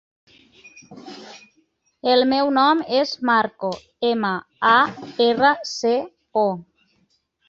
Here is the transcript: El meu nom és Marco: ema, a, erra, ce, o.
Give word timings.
El 2.13 2.23
meu 2.31 2.49
nom 2.57 2.81
és 2.99 3.11
Marco: 3.29 3.69
ema, 4.13 4.31
a, 4.71 4.79
erra, 5.27 5.53
ce, 5.73 5.93
o. 6.45 6.47